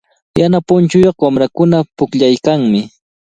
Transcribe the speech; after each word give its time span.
Yana 0.39 0.59
punchuyuq 0.67 1.17
wamrakunaqa 1.23 1.89
pukllaykanmi. 1.97 2.81